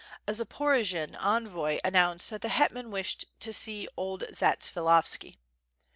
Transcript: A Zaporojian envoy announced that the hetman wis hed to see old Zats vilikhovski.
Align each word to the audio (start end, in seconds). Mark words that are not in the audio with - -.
A 0.27 0.31
Zaporojian 0.31 1.15
envoy 1.23 1.77
announced 1.85 2.31
that 2.31 2.41
the 2.41 2.49
hetman 2.49 2.89
wis 2.89 3.11
hed 3.13 3.25
to 3.39 3.53
see 3.53 3.87
old 3.95 4.23
Zats 4.33 4.67
vilikhovski. 4.71 5.37